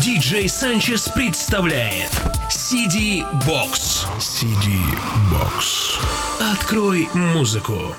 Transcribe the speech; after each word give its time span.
Диджей 0.00 0.48
Санчес 0.48 1.08
представляет 1.08 2.10
CD 2.48 3.22
Box. 3.46 4.06
CD 4.18 4.80
Box. 5.30 6.00
Открой 6.52 7.08
музыку. 7.12 7.94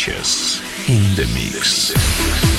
Sanchez 0.00 0.62
in 0.88 1.14
the 1.14 1.26
mix. 1.34 2.49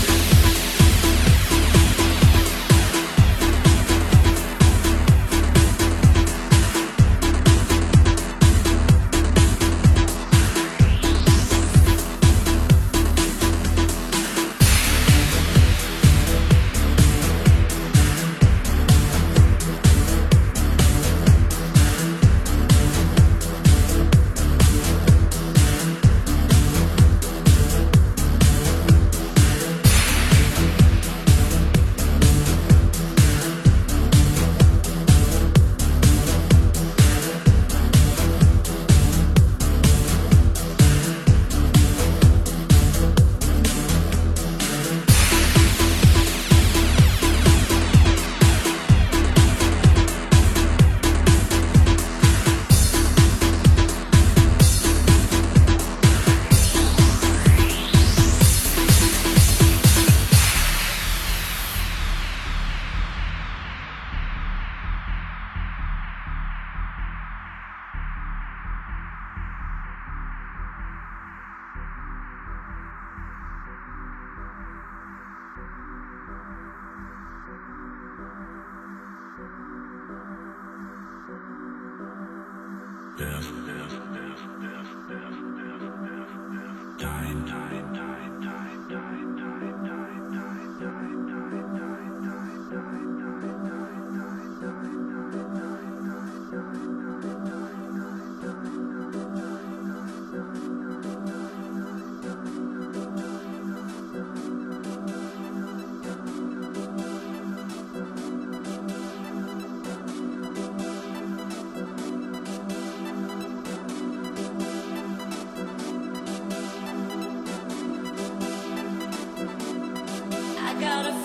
got 120.81 121.05
a 121.05 121.20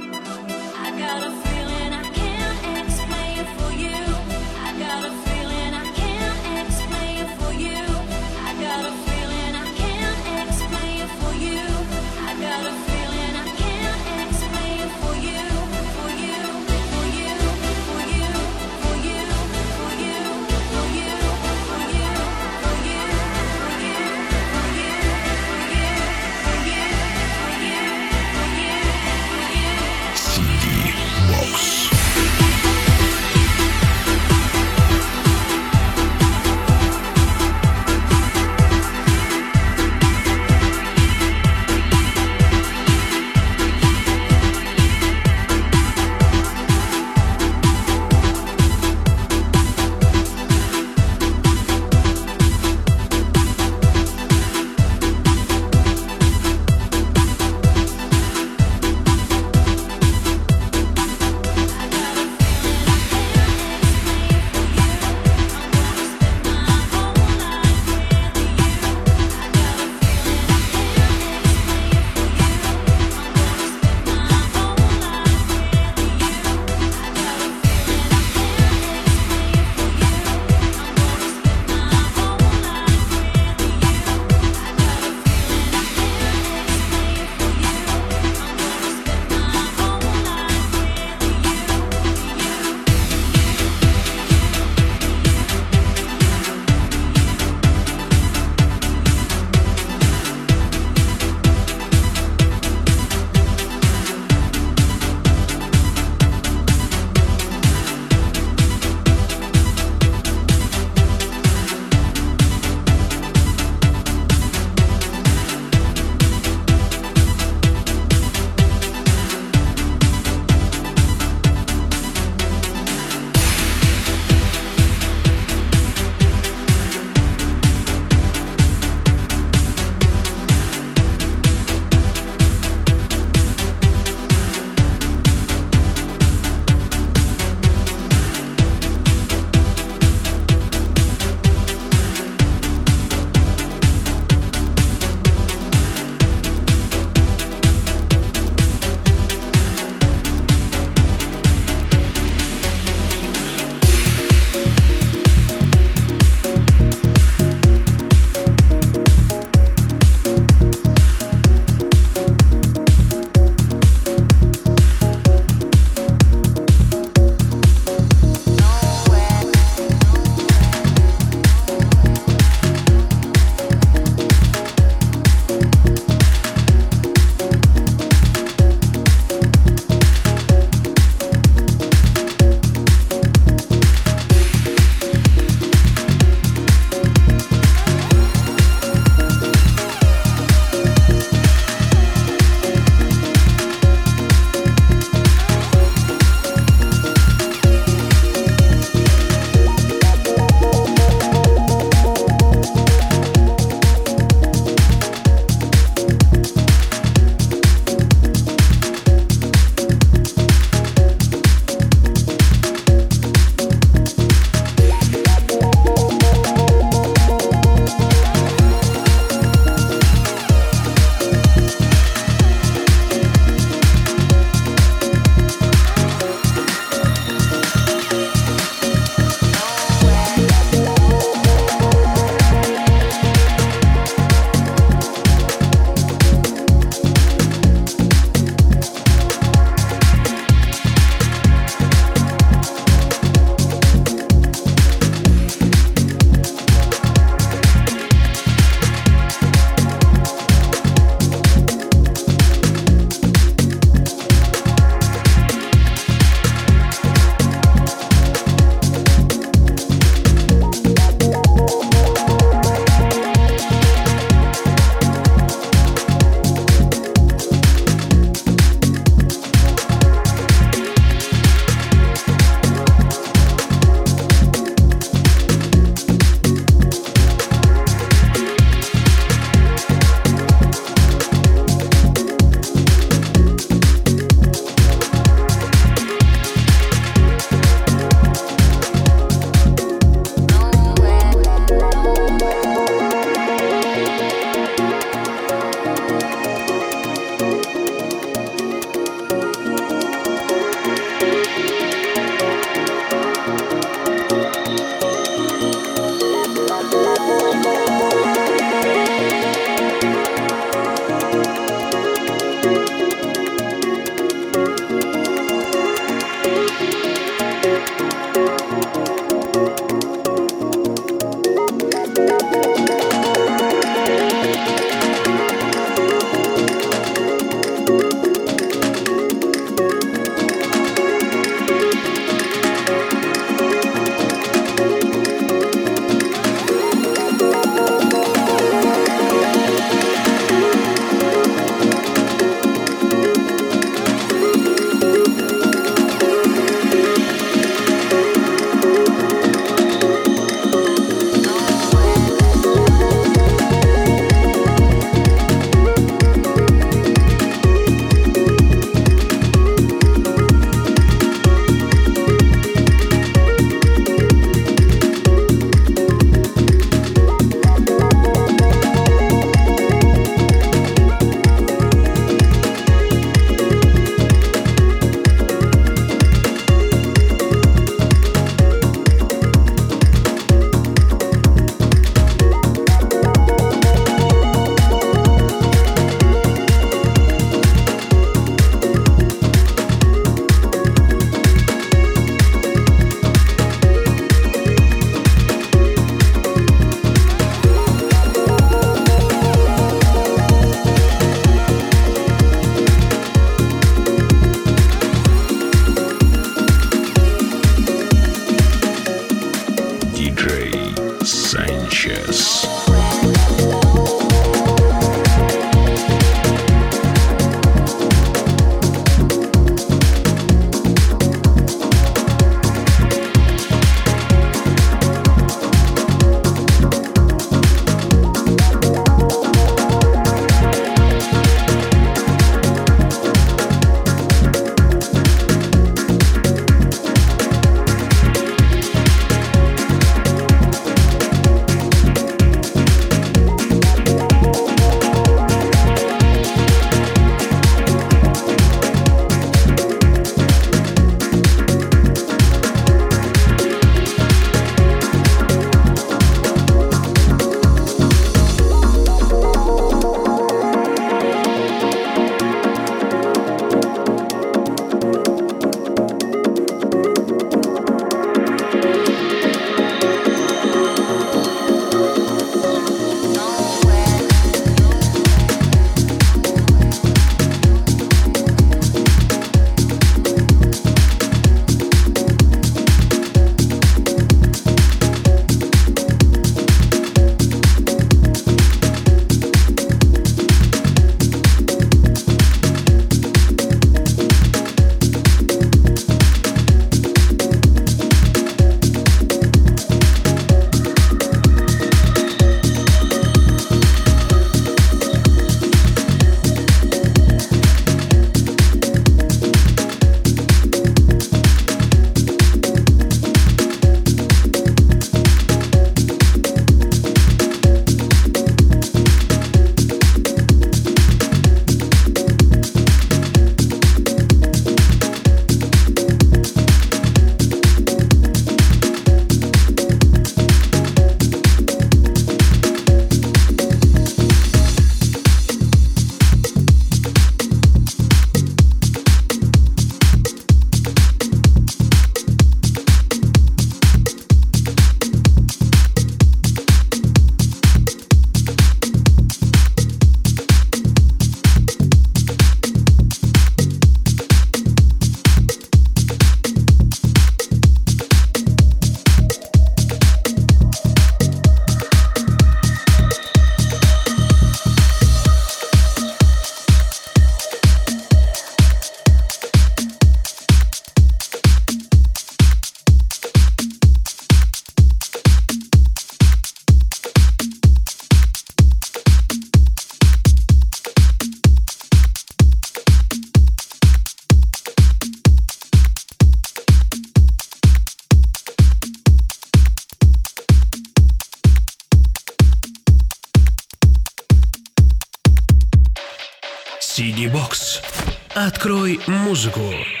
CD 599.41 599.49
Box. 599.49 599.55
Открой 599.55 599.71
музыку. 599.71 600.00